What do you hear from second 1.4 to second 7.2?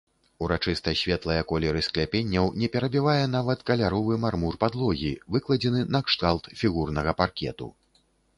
колеры скляпенняў не перабівае нават каляровы мармур падлогі, выкладзены накшталт фігурнага